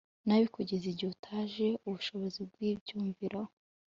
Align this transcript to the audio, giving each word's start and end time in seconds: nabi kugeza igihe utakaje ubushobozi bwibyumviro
nabi 0.25 0.45
kugeza 0.55 0.85
igihe 0.89 1.09
utakaje 1.11 1.67
ubushobozi 1.87 2.39
bwibyumviro 2.49 3.41